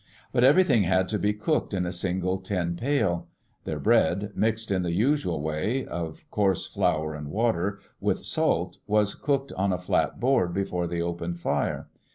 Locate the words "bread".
3.83-4.31